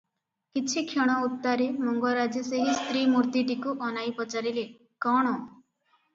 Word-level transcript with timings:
କିଛିକ୍ଷଣ 0.57 1.17
ଉତ୍ତାରେ 1.25 1.67
ମଙ୍ଗରାଜେ 1.81 2.43
ସେହି 2.47 2.73
ସ୍ତ୍ରୀ 2.79 3.05
ମୂର୍ତ୍ତିଟିକୁ 3.13 3.77
ଅନାଇ 3.91 4.17
ପଚାରିଲେ, 4.23 4.67
"କ'ଣ?" 5.07 5.37